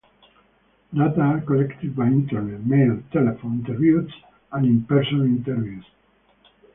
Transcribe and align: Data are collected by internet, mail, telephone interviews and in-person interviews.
Data 0.91 1.21
are 1.21 1.41
collected 1.41 1.95
by 1.95 2.07
internet, 2.07 2.65
mail, 2.65 3.03
telephone 3.13 3.63
interviews 3.63 4.11
and 4.51 4.65
in-person 4.65 5.21
interviews. 5.21 5.85